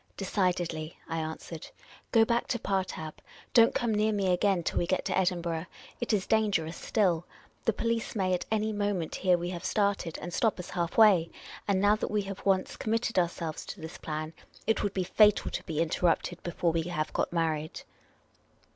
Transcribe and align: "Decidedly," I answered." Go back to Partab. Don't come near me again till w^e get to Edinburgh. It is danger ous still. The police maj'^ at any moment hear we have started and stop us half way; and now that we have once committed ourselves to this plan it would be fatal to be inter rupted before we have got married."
"Decidedly," 0.17 0.97
I 1.07 1.19
answered." 1.19 1.69
Go 2.11 2.25
back 2.25 2.47
to 2.47 2.57
Partab. 2.57 3.13
Don't 3.53 3.75
come 3.75 3.93
near 3.93 4.11
me 4.11 4.33
again 4.33 4.63
till 4.63 4.79
w^e 4.79 4.87
get 4.87 5.05
to 5.05 5.15
Edinburgh. 5.15 5.67
It 5.99 6.11
is 6.11 6.25
danger 6.25 6.65
ous 6.65 6.75
still. 6.75 7.27
The 7.65 7.73
police 7.73 8.15
maj'^ 8.15 8.33
at 8.33 8.45
any 8.49 8.73
moment 8.73 9.13
hear 9.17 9.37
we 9.37 9.51
have 9.51 9.63
started 9.63 10.17
and 10.19 10.33
stop 10.33 10.57
us 10.59 10.71
half 10.71 10.97
way; 10.97 11.29
and 11.67 11.79
now 11.79 11.95
that 11.97 12.09
we 12.09 12.23
have 12.23 12.43
once 12.47 12.77
committed 12.77 13.19
ourselves 13.19 13.63
to 13.67 13.79
this 13.79 13.99
plan 13.99 14.33
it 14.65 14.81
would 14.81 14.95
be 14.95 15.03
fatal 15.03 15.51
to 15.51 15.63
be 15.65 15.79
inter 15.79 16.07
rupted 16.07 16.41
before 16.41 16.71
we 16.71 16.81
have 16.81 17.13
got 17.13 17.31
married." 17.31 17.83